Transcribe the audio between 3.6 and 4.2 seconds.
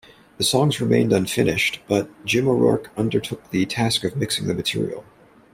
task of